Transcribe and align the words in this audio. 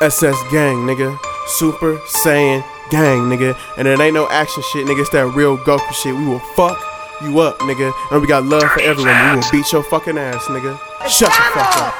SS 0.00 0.36
gang, 0.50 0.86
nigga. 0.86 1.18
Super 1.46 1.98
Saiyan 2.08 2.64
gang, 2.90 3.28
nigga. 3.28 3.54
And 3.76 3.86
it 3.86 4.00
ain't 4.00 4.14
no 4.14 4.28
action 4.30 4.62
shit, 4.72 4.86
nigga. 4.86 5.00
It's 5.00 5.10
that 5.10 5.26
real 5.26 5.58
Goku 5.58 5.92
shit. 5.92 6.14
We 6.14 6.24
will 6.24 6.38
fuck 6.56 6.80
you 7.22 7.40
up, 7.40 7.58
nigga. 7.58 7.92
And 8.10 8.22
we 8.22 8.26
got 8.26 8.44
love 8.44 8.70
for 8.70 8.80
everyone. 8.80 9.14
We 9.28 9.36
will 9.36 9.50
beat 9.52 9.70
your 9.72 9.82
fucking 9.82 10.16
ass, 10.16 10.44
nigga. 10.46 10.78
Shut 11.06 11.28
the 11.28 11.42
fuck 11.52 11.76
up. 11.76 11.94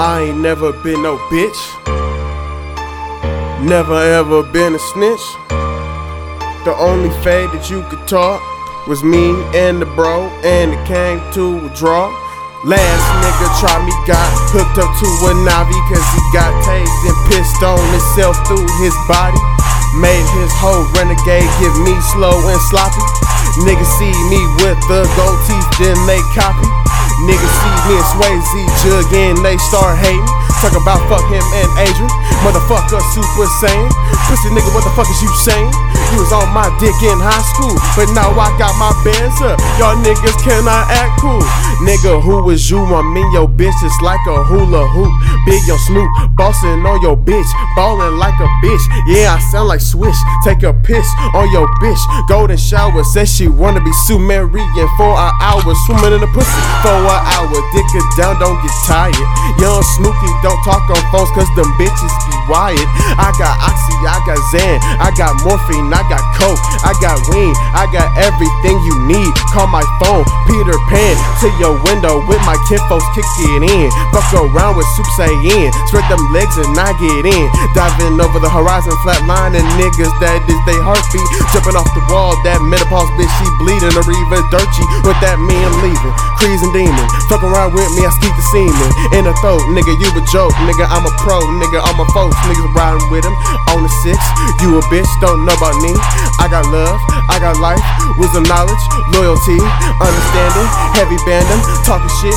I 0.00 0.28
ain't 0.28 0.38
never 0.38 0.72
been 0.72 1.02
no 1.02 1.18
bitch. 1.28 1.60
Never 3.62 4.00
ever 4.00 4.42
been 4.44 4.74
a 4.74 4.78
snitch. 4.78 5.26
The 6.64 6.74
only 6.78 7.10
fade 7.22 7.50
that 7.50 7.68
you 7.68 7.82
could 7.90 8.06
talk 8.08 8.40
was 8.88 9.04
me 9.04 9.32
and 9.54 9.82
the 9.82 9.86
bro, 9.86 10.28
and 10.42 10.72
it 10.72 10.86
came 10.86 11.20
to 11.34 11.66
a 11.66 11.74
draw. 11.74 12.08
Last 12.66 13.06
nigga 13.22 13.46
try 13.62 13.78
me, 13.86 13.94
got 14.02 14.18
hooked 14.50 14.82
up 14.82 14.90
to 14.90 15.08
a 15.30 15.32
Navi 15.46 15.78
cause 15.86 16.02
he 16.10 16.22
got 16.34 16.50
tased 16.66 17.02
and 17.06 17.18
pissed 17.30 17.62
on 17.62 17.78
himself 17.94 18.34
through 18.50 18.66
his 18.82 18.90
body. 19.06 19.38
Made 20.02 20.26
his 20.34 20.50
whole 20.58 20.82
renegade 20.98 21.46
give 21.62 21.76
me 21.86 21.94
slow 22.10 22.34
and 22.34 22.58
sloppy. 22.66 22.98
Niggas 23.62 23.86
see 24.02 24.10
me 24.26 24.42
with 24.58 24.74
the 24.90 25.06
gold 25.14 25.38
teeth, 25.46 25.70
then 25.78 25.94
they 26.10 26.18
copy. 26.34 26.66
Niggas 27.30 27.54
see 27.62 27.76
me 27.86 27.94
and 27.94 28.08
Swayze 28.10 28.62
jug 28.82 29.06
they 29.38 29.54
start 29.70 29.94
hating. 30.02 30.26
Talk 30.58 30.74
about 30.74 30.98
fuck 31.06 31.22
him 31.30 31.44
and 31.54 31.70
Adrian. 31.78 32.10
Motherfucker, 32.42 32.98
super 33.14 33.46
saiyan. 33.62 33.86
Pussy 34.26 34.50
nigga, 34.50 34.74
what 34.74 34.82
the 34.82 34.90
fuck 34.98 35.06
is 35.06 35.22
you 35.22 35.30
saying? 35.38 35.70
You 36.10 36.18
was 36.18 36.34
on 36.34 36.50
my 36.50 36.66
dick 36.82 36.98
in 37.04 37.16
high 37.20 37.44
school, 37.54 37.72
but 37.94 38.10
now 38.10 38.34
I 38.34 38.50
got 38.58 38.74
my 38.74 38.90
bands 39.06 39.38
up. 39.40 39.56
Y'all 39.78 39.94
niggas 40.02 40.34
cannot 40.42 40.90
act 40.90 41.20
cool. 41.22 41.40
Nigga, 41.86 42.18
who 42.20 42.50
is 42.50 42.66
you? 42.68 42.82
I'm 42.82 43.14
in 43.14 43.28
your 43.30 43.46
bitch, 43.46 43.76
it's 43.86 44.00
like 44.02 44.20
a 44.26 44.42
hula 44.50 44.88
hoop. 44.90 45.12
Big 45.48 45.64
yo 45.64 45.80
Snoop, 45.88 46.12
bossing 46.36 46.84
on 46.84 47.00
your 47.00 47.16
bitch, 47.16 47.48
ballin' 47.74 48.20
like 48.20 48.36
a 48.36 48.48
bitch. 48.60 48.84
Yeah, 49.08 49.32
I 49.32 49.40
sound 49.48 49.68
like 49.68 49.80
Swish. 49.80 50.20
Take 50.44 50.62
a 50.62 50.74
piss 50.76 51.08
on 51.32 51.50
your 51.50 51.66
bitch. 51.80 51.98
Golden 52.28 52.58
shower, 52.58 53.02
says 53.02 53.32
she 53.32 53.48
wanna 53.48 53.80
be 53.80 53.92
Sumerian 54.04 54.88
for 55.00 55.16
an 55.16 55.32
hour. 55.40 55.64
Swimming 55.88 56.12
in 56.12 56.20
the 56.20 56.28
pussy 56.36 56.60
for 56.84 56.92
an 57.00 57.20
hour. 57.32 57.56
Dick 57.72 57.88
it 57.96 58.04
down, 58.20 58.36
don't 58.36 58.60
get 58.60 58.76
tired. 58.84 59.16
Young 59.56 59.80
Snooki, 59.96 60.28
don't 60.44 60.60
talk 60.68 60.84
on 60.84 61.00
phones, 61.08 61.32
cause 61.32 61.48
them 61.56 61.72
bitches 61.80 62.12
be 62.28 62.37
wired. 62.48 62.88
I 63.16 63.30
got 63.38 63.54
Oxy, 63.62 63.94
I 64.02 64.18
got 64.26 64.40
Xan, 64.50 64.76
I 64.98 65.08
got 65.14 65.36
morphine, 65.44 65.88
I 65.92 66.02
got 66.08 66.20
coke, 66.34 66.58
I 66.82 66.92
got 66.98 67.16
weed, 67.30 67.54
I 67.76 67.86
got 67.92 68.08
everything 68.18 68.76
you 68.82 68.96
need. 69.06 69.30
Call 69.54 69.68
my 69.70 69.84
phone, 70.02 70.24
Peter 70.48 70.76
Pan, 70.90 71.14
to 71.44 71.48
your 71.60 71.78
window 71.86 72.20
with 72.26 72.40
my 72.48 72.56
kinfolks, 72.66 73.06
kick 73.14 73.24
it 73.54 73.64
in. 73.64 73.88
Fuck 74.10 74.32
around 74.34 74.76
with 74.76 74.88
Soup 74.96 75.06
Saiyan, 75.14 75.70
spread 75.86 76.04
them 76.10 76.20
legs 76.34 76.58
and 76.58 76.74
I 76.74 76.92
get 76.98 77.24
in. 77.28 77.46
Diving 77.76 78.18
over 78.18 78.40
the 78.42 78.50
horizon, 78.50 78.92
flatline 79.04 79.54
and 79.54 79.68
niggas 79.78 80.12
that 80.18 80.42
is 80.48 80.60
they 80.66 80.78
heartbeat. 80.82 81.28
Jumping 81.54 81.76
off 81.78 81.88
the 81.94 82.02
wall, 82.10 82.34
that 82.42 82.58
menopause 82.64 83.08
bitch, 83.14 83.30
she 83.38 83.46
bleeding. 83.62 83.92
A 83.94 84.02
Reva 84.04 84.42
Dirty, 84.50 84.84
with 85.04 85.18
that 85.22 85.38
me, 85.38 85.54
I'm 85.54 85.76
leaving. 85.84 86.14
Creasing 86.40 86.72
demon, 86.72 87.06
fuck 87.30 87.44
around 87.44 87.76
with 87.76 87.88
me, 87.94 88.04
I 88.04 88.12
skeet 88.18 88.34
the 88.34 88.44
semen. 88.50 88.90
In 89.14 89.22
the 89.28 89.34
throat, 89.38 89.62
nigga, 89.72 89.92
you 90.00 90.08
a 90.12 90.22
joke, 90.32 90.54
nigga, 90.66 90.86
I'm 90.88 91.06
a 91.06 91.12
pro, 91.22 91.38
nigga, 91.60 91.78
I'm 91.84 92.00
a 92.00 92.08
my 92.08 92.37
niggas 92.46 92.70
riding 92.74 93.06
with 93.10 93.24
him. 93.24 93.34
On 93.74 93.82
the 93.82 93.90
six, 94.02 94.18
you 94.62 94.78
a 94.78 94.82
bitch, 94.92 95.08
don't 95.20 95.44
know 95.44 95.54
about 95.56 95.76
me. 95.82 95.92
I 96.38 96.46
got 96.46 96.66
love, 96.70 96.98
I 97.28 97.42
got 97.42 97.58
life, 97.58 97.82
wisdom, 98.16 98.46
knowledge, 98.46 98.84
loyalty, 99.12 99.58
understanding, 99.98 100.68
heavy 100.94 101.18
banding, 101.26 101.60
talking 101.82 102.10
shit, 102.22 102.36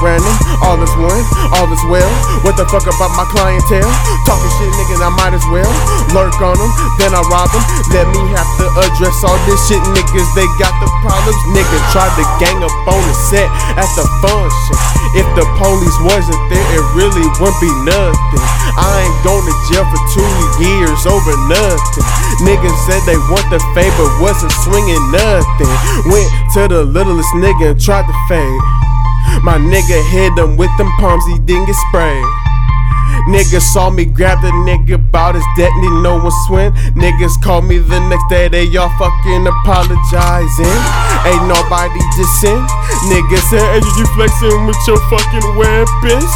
random, 0.00 0.34
all 0.62 0.78
is 0.80 0.92
one, 1.00 1.22
all 1.54 1.68
is 1.72 1.82
well. 1.88 2.08
What 2.46 2.54
the 2.56 2.66
fuck 2.68 2.86
about 2.86 3.12
my 3.18 3.26
clientele? 3.28 3.90
Talking 4.28 4.52
shit, 4.60 4.70
nigga, 4.78 5.00
I 5.02 5.10
might 5.16 5.34
as 5.34 5.44
well 5.50 5.68
lurk 6.14 6.38
on 6.40 6.56
them, 6.56 6.70
then 7.00 7.10
I 7.12 7.20
rob 7.26 7.50
them. 7.50 7.64
Let 7.90 8.06
me 8.12 8.22
have 8.32 8.48
to 8.62 8.66
address 8.86 9.24
all 9.26 9.38
this 9.48 9.58
shit, 9.66 9.82
niggas, 9.94 10.30
they 10.38 10.46
got 10.60 10.72
the 10.78 10.88
problems. 11.02 11.40
Nigga 11.50 11.76
tried 11.90 12.12
to 12.16 12.24
gang 12.38 12.62
up 12.62 12.72
on 12.86 13.02
the 13.02 13.14
set 13.14 13.50
at 13.76 13.90
the 13.98 14.06
function. 14.22 14.76
If 15.14 15.26
the 15.38 15.46
police 15.58 15.98
wasn't 16.02 16.40
there, 16.50 16.66
it 16.74 16.84
really 16.94 17.26
wouldn't 17.38 17.60
be 17.62 17.70
nothing. 17.86 18.44
I 18.74 19.06
ain't 19.06 19.18
going 19.24 19.42
to 19.48 19.56
jail 19.72 19.88
for 19.88 20.00
two 20.12 20.32
years 20.60 21.00
over 21.08 21.32
nothing. 21.48 22.04
Niggas 22.44 22.76
said 22.84 23.00
they 23.08 23.16
want 23.32 23.48
the 23.48 23.58
fade, 23.72 23.90
but 23.96 24.12
wasn't 24.20 24.52
swinging 24.68 25.00
nothing. 25.10 25.72
Went 26.12 26.28
to 26.54 26.68
the 26.68 26.84
littlest 26.84 27.32
nigga 27.40 27.72
and 27.72 27.80
tried 27.80 28.04
to 28.04 28.16
fade. 28.28 28.62
My 29.42 29.56
nigga 29.56 29.98
hit 30.12 30.36
him 30.36 30.56
with 30.56 30.70
them 30.76 30.92
palms, 31.00 31.24
he 31.26 31.38
didn't 31.40 31.66
get 31.66 31.76
sprayed. 31.88 32.43
Niggas 33.28 33.64
saw 33.72 33.88
me 33.88 34.04
grab 34.04 34.42
the 34.44 34.52
nigga 34.68 35.00
about 35.00 35.34
his 35.34 35.46
debt, 35.56 35.72
need 35.80 36.04
no 36.04 36.20
one 36.20 36.34
swim. 36.44 36.76
Niggas 36.92 37.40
called 37.40 37.64
me 37.64 37.78
the 37.78 38.00
next 38.12 38.28
day, 38.28 38.48
they 38.48 38.68
all 38.76 38.92
fucking 39.00 39.48
apologizing. 39.48 40.78
Ain't 41.24 41.44
nobody 41.48 42.00
dissing. 42.12 42.60
Niggas 43.08 43.44
said, 43.48 43.64
hey, 43.64 43.80
you 43.80 44.04
flexing 44.12 44.68
with 44.68 44.76
your 44.84 45.00
fucking 45.08 45.56
weapons. 45.56 46.28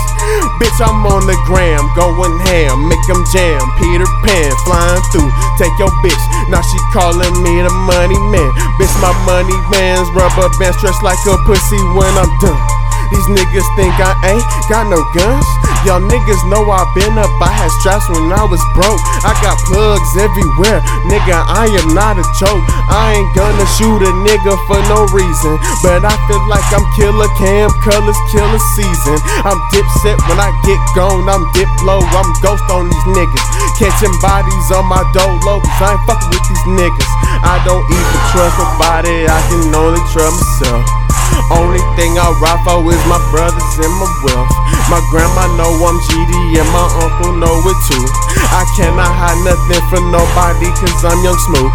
Bitch, 0.56 0.81
I'm 0.81 1.04
on 1.04 1.28
the 1.28 1.37
gram, 1.44 1.84
going 1.93 2.37
ham, 2.49 2.88
make 2.88 3.05
them 3.05 3.20
jam. 3.32 3.60
Peter 3.76 4.09
Pan 4.25 4.50
flying 4.65 5.03
through, 5.12 5.28
take 5.60 5.72
your 5.76 5.93
bitch. 6.00 6.25
Now 6.49 6.65
she 6.65 6.78
calling 6.97 7.37
me 7.44 7.60
the 7.60 7.72
money 7.84 8.19
man. 8.32 8.50
Bitch, 8.81 8.93
my 9.05 9.12
money 9.28 9.56
man's 9.69 10.09
rubber 10.16 10.49
band 10.56 10.75
stretched 10.81 11.05
like 11.05 11.20
a 11.28 11.37
pussy 11.44 11.81
when 11.93 12.12
I'm 12.16 12.32
done. 12.41 12.77
These 13.10 13.28
niggas 13.32 13.69
think 13.76 13.94
I 13.96 14.12
ain't 14.36 14.44
got 14.69 14.86
no 14.88 15.00
guns. 15.16 15.46
Y'all 15.86 16.02
niggas 16.02 16.42
know 16.50 16.66
I 16.69 16.82
been 16.92 17.14
up. 17.16 17.30
I 17.38 17.54
had 17.54 17.70
straps 17.78 18.10
when 18.10 18.28
I 18.34 18.42
was 18.42 18.60
broke. 18.74 18.98
I 19.22 19.30
got 19.41 19.56
plugs 19.70 20.12
everywhere. 20.19 20.82
Nigga, 21.06 21.38
I 21.46 21.70
am 21.70 21.94
not 21.94 22.19
a 22.19 22.26
joke. 22.36 22.66
I 22.91 23.16
ain't 23.16 23.30
gonna 23.32 23.66
shoot 23.78 24.02
a 24.02 24.12
nigga 24.26 24.58
for 24.66 24.80
no 24.91 25.06
reason. 25.14 25.54
But 25.80 26.02
I 26.02 26.12
feel 26.26 26.42
like 26.50 26.66
I'm 26.74 26.82
Killa 26.98 27.30
Cam, 27.38 27.70
colors, 27.86 28.19
Killa 28.34 28.58
Season. 28.74 29.19
I'm 29.46 29.58
dipset 29.70 30.19
when 30.26 30.42
I 30.42 30.50
get 30.66 30.82
gone. 30.98 31.30
I'm 31.30 31.46
diplo. 31.54 32.02
I'm 32.02 32.28
ghost 32.42 32.66
on 32.75 32.90
these 32.90 33.08
niggas. 33.14 33.46
Catching 33.78 34.14
bodies 34.19 34.69
on 34.75 34.84
my 34.90 35.06
dolo. 35.14 35.62
Cause 35.62 35.80
I 35.80 35.94
ain't 35.94 36.04
fucking 36.10 36.30
with 36.34 36.44
these 36.50 36.66
niggas. 36.66 37.12
I 37.46 37.62
don't 37.62 37.86
even 37.86 38.20
trust 38.34 38.58
nobody. 38.58 39.30
I 39.30 39.38
can 39.46 39.70
only 39.72 40.02
trust 40.10 40.42
myself. 40.42 41.07
Only 41.50 41.80
thing 41.96 42.16
I 42.20 42.28
ride 42.40 42.60
for 42.64 42.80
is 42.92 43.02
my 43.08 43.20
brothers 43.32 43.74
and 43.80 43.94
my 43.96 44.08
wealth. 44.24 44.52
My 44.92 45.00
grandma 45.12 45.48
know 45.56 45.72
I'm 45.84 45.98
GD 46.08 46.60
and 46.60 46.68
my 46.72 46.86
uncle 47.04 47.36
know 47.36 47.56
it 47.64 47.78
too. 47.88 48.04
I 48.52 48.64
cannot 48.76 49.08
hide 49.08 49.40
nothing 49.44 49.84
from 49.88 50.12
nobody 50.12 50.68
cause 50.76 51.04
I'm 51.04 51.20
young 51.24 51.36
Smook. 51.36 51.72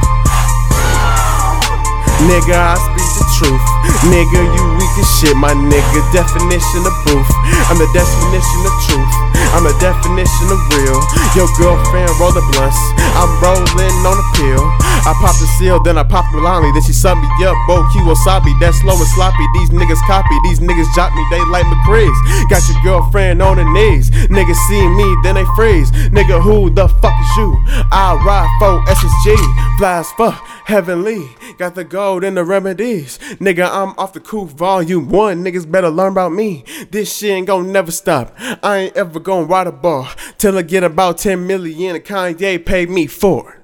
Nigga, 2.30 2.56
I 2.56 2.80
speak 2.80 3.10
the 3.20 3.26
truth. 3.36 3.66
Nigga, 4.08 4.48
you 4.48 4.64
weak 4.80 4.96
as 4.96 5.10
shit, 5.20 5.36
my 5.36 5.52
nigga. 5.52 6.00
Definition 6.16 6.88
of 6.88 6.96
proof. 7.04 7.28
I'm 7.68 7.78
the 7.78 7.90
definition 7.92 8.62
of 8.64 8.74
truth. 8.88 9.14
I'm 9.52 9.68
the 9.68 9.76
definition 9.82 10.48
of 10.50 10.60
real. 10.72 11.00
Your 11.36 11.50
girlfriend 11.60 12.10
roll 12.22 12.32
the 12.32 12.46
blunts. 12.56 12.80
I'm 13.20 13.30
rolling 13.44 13.98
on 14.08 14.18
a 14.18 14.28
pill. 14.40 14.83
I 15.04 15.12
popped 15.20 15.40
the 15.40 15.48
seal, 15.60 15.84
then 15.84 15.98
I 15.98 16.04
popped 16.04 16.34
lonely. 16.34 16.72
Then 16.72 16.82
she 16.82 16.94
sum 16.94 17.20
me 17.20 17.28
up, 17.44 17.58
bo 17.68 17.84
wasabi. 18.08 18.58
That's 18.60 18.80
slow 18.80 18.96
and 18.96 19.08
sloppy. 19.08 19.46
These 19.54 19.70
niggas 19.72 20.00
copy. 20.08 20.36
These 20.44 20.60
niggas 20.60 20.88
jot 20.96 21.14
me, 21.14 21.26
they 21.30 21.44
like 21.52 21.66
McCree's. 21.66 22.16
Got 22.50 22.64
your 22.70 22.82
girlfriend 22.84 23.42
on 23.42 23.58
her 23.58 23.70
knees. 23.74 24.10
Niggas 24.32 24.56
see 24.70 24.88
me, 24.88 25.16
then 25.24 25.36
they 25.36 25.44
freeze. 25.56 25.92
Nigga, 26.16 26.42
who 26.42 26.70
the 26.70 26.88
fuck 26.88 27.20
is 27.20 27.38
you? 27.38 27.52
I 27.92 28.16
ride 28.24 28.48
for 28.60 28.80
SSG. 28.92 29.78
Flies 29.78 30.10
fuck, 30.14 30.42
heavenly. 30.66 31.28
Got 31.58 31.76
the 31.76 31.84
gold 31.84 32.24
and 32.24 32.38
the 32.38 32.46
remedies. 32.46 33.18
Nigga, 33.42 33.70
I'm 33.70 33.90
off 33.98 34.14
the 34.14 34.22
cool 34.22 34.46
volume 34.46 35.10
one. 35.10 35.44
Niggas 35.44 35.70
better 35.70 35.90
learn 35.90 36.14
about 36.14 36.32
me. 36.32 36.64
This 36.92 37.14
shit 37.14 37.32
ain't 37.32 37.48
gonna 37.48 37.68
never 37.68 37.92
stop. 37.92 38.34
I 38.40 38.78
ain't 38.78 38.96
ever 38.96 39.20
gonna 39.20 39.48
ride 39.48 39.68
a 39.68 39.74
bar 39.74 40.16
till 40.38 40.58
I 40.58 40.62
get 40.62 40.84
about 40.84 41.18
10 41.18 41.46
million 41.46 41.98
and 41.98 42.06
Kanye 42.06 42.66
paid 42.66 42.90
me 42.90 43.08
for 43.08 43.54
it. 43.54 43.63